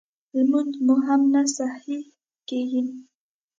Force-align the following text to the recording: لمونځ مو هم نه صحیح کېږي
لمونځ 0.35 0.73
مو 0.85 0.95
هم 1.07 1.21
نه 1.33 1.41
صحیح 1.57 2.03
کېږي 2.49 2.81